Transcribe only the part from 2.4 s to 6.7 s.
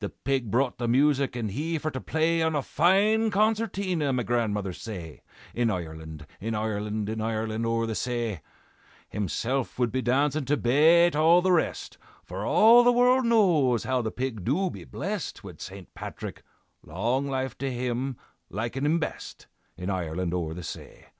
On a fine concertina' (my grandmother say), 'In Ireland, in